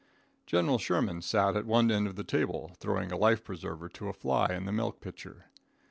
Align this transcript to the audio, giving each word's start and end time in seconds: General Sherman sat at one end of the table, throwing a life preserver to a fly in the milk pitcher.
General 0.47 0.79
Sherman 0.79 1.21
sat 1.21 1.55
at 1.55 1.67
one 1.67 1.91
end 1.91 2.07
of 2.07 2.15
the 2.15 2.23
table, 2.23 2.71
throwing 2.79 3.11
a 3.11 3.15
life 3.17 3.43
preserver 3.43 3.87
to 3.89 4.09
a 4.09 4.13
fly 4.13 4.47
in 4.47 4.65
the 4.65 4.71
milk 4.71 4.99
pitcher. 4.99 5.45